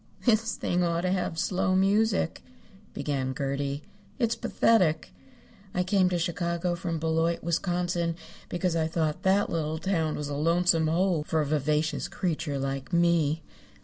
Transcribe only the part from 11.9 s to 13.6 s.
creature like me.